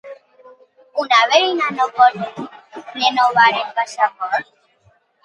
[1.03, 2.17] Una veïna no pot
[3.03, 4.51] renovar el passaport.